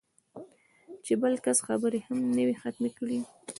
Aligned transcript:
چې 1.05 1.13
بل 1.21 1.33
کس 1.45 1.57
خبرې 1.67 1.99
هم 2.07 2.17
نه 2.35 2.43
وي 2.47 2.55
ختمې 2.61 2.91
کړې 2.97 3.19